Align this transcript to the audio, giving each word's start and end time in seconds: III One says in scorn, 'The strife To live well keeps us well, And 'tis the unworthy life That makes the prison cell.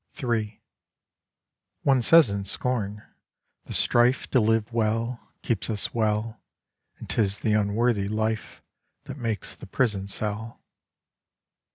III 0.23 0.59
One 1.83 2.01
says 2.01 2.31
in 2.31 2.43
scorn, 2.45 3.03
'The 3.65 3.73
strife 3.73 4.27
To 4.31 4.39
live 4.39 4.73
well 4.73 5.31
keeps 5.43 5.69
us 5.69 5.93
well, 5.93 6.41
And 6.97 7.07
'tis 7.07 7.41
the 7.41 7.53
unworthy 7.53 8.07
life 8.09 8.63
That 9.03 9.17
makes 9.17 9.53
the 9.53 9.67
prison 9.67 10.07
cell. 10.07 10.59